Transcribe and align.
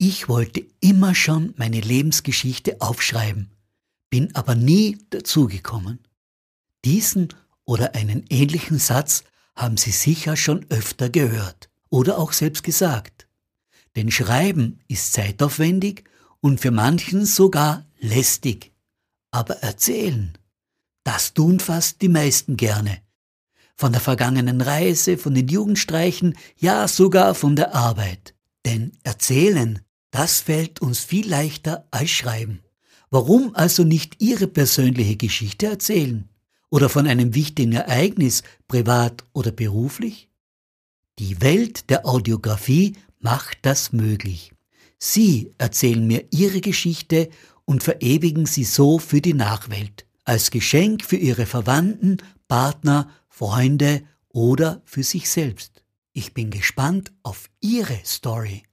Ich 0.00 0.28
wollte 0.28 0.64
immer 0.78 1.16
schon 1.16 1.54
meine 1.56 1.80
Lebensgeschichte 1.80 2.80
aufschreiben, 2.80 3.50
bin 4.10 4.32
aber 4.36 4.54
nie 4.54 4.98
dazugekommen. 5.10 5.98
Diesen 6.84 7.34
oder 7.64 7.96
einen 7.96 8.24
ähnlichen 8.30 8.78
Satz 8.78 9.24
haben 9.56 9.76
Sie 9.76 9.90
sicher 9.90 10.36
schon 10.36 10.64
öfter 10.68 11.10
gehört 11.10 11.68
oder 11.90 12.16
auch 12.18 12.32
selbst 12.32 12.62
gesagt. 12.62 13.26
Denn 13.96 14.12
Schreiben 14.12 14.78
ist 14.86 15.14
zeitaufwendig 15.14 16.04
und 16.40 16.60
für 16.60 16.70
manchen 16.70 17.26
sogar 17.26 17.84
lästig. 17.98 18.72
Aber 19.32 19.56
erzählen, 19.56 20.38
das 21.02 21.34
tun 21.34 21.58
fast 21.58 22.02
die 22.02 22.08
meisten 22.08 22.56
gerne. 22.56 23.02
Von 23.74 23.90
der 23.90 24.00
vergangenen 24.00 24.60
Reise, 24.60 25.18
von 25.18 25.34
den 25.34 25.48
Jugendstreichen, 25.48 26.36
ja 26.56 26.86
sogar 26.86 27.34
von 27.34 27.56
der 27.56 27.74
Arbeit. 27.74 28.36
Denn 28.64 28.92
erzählen, 29.02 29.80
das 30.10 30.40
fällt 30.40 30.80
uns 30.80 31.00
viel 31.00 31.28
leichter 31.28 31.86
als 31.90 32.10
schreiben. 32.10 32.60
Warum 33.10 33.54
also 33.54 33.84
nicht 33.84 34.20
Ihre 34.20 34.46
persönliche 34.46 35.16
Geschichte 35.16 35.66
erzählen? 35.66 36.28
Oder 36.70 36.88
von 36.88 37.06
einem 37.06 37.34
wichtigen 37.34 37.72
Ereignis, 37.72 38.42
privat 38.66 39.24
oder 39.32 39.52
beruflich? 39.52 40.28
Die 41.18 41.40
Welt 41.40 41.88
der 41.90 42.06
Audiografie 42.06 42.96
macht 43.18 43.58
das 43.62 43.92
möglich. 43.92 44.52
Sie 44.98 45.54
erzählen 45.58 46.06
mir 46.06 46.26
Ihre 46.30 46.60
Geschichte 46.60 47.30
und 47.64 47.82
verewigen 47.82 48.46
sie 48.46 48.64
so 48.64 48.98
für 48.98 49.20
die 49.20 49.34
Nachwelt, 49.34 50.06
als 50.24 50.50
Geschenk 50.50 51.04
für 51.04 51.16
Ihre 51.16 51.46
Verwandten, 51.46 52.18
Partner, 52.46 53.10
Freunde 53.28 54.02
oder 54.28 54.82
für 54.84 55.02
sich 55.02 55.30
selbst. 55.30 55.82
Ich 56.12 56.34
bin 56.34 56.50
gespannt 56.50 57.12
auf 57.22 57.48
Ihre 57.60 57.98
Story. 58.04 58.68